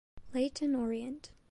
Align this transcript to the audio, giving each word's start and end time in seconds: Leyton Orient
Leyton 0.33 0.73
Orient 0.73 1.29